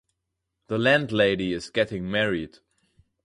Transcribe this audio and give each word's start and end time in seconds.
The 0.65 0.79
landlady 0.79 1.53
is 1.53 1.69
getting 1.69 2.09
married. 2.09 2.57